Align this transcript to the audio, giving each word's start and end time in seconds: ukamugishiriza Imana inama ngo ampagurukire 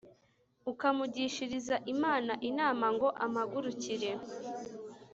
ukamugishiriza 0.71 1.75
Imana 1.93 2.33
inama 2.49 2.85
ngo 2.95 3.07
ampagurukire 3.25 4.11